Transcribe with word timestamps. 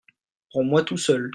Pour 0.51 0.63
moi 0.65 0.81
tout 0.81 0.97
seul 0.97 1.29